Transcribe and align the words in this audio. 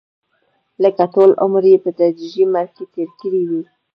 لکه 0.83 1.03
ټول 1.13 1.29
عمر 1.43 1.63
یې 1.71 1.77
په 1.83 1.89
تدریجي 1.97 2.45
مرګ 2.53 2.71
کې 2.75 2.83
تېر 2.93 3.09
کړی 3.21 3.41
وي. 3.49 3.63